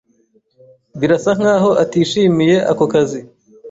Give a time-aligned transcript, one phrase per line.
[0.99, 3.19] Birasa nkaho atishimiye ako kazi.